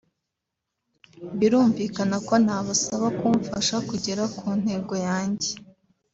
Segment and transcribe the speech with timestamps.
[1.37, 5.51] birumvika ko nabasaba kumfasha kugera ku ntego yanjye